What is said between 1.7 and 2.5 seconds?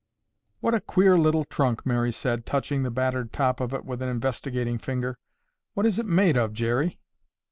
Mary said,